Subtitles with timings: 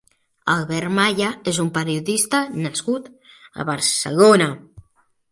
[0.51, 4.49] Albert Malla és un periodista nascut a Barcelona.